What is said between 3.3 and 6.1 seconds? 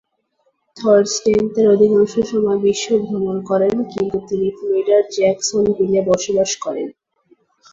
করেন, কিন্তু তিনি ফ্লোরিডার জ্যাকসনভিলে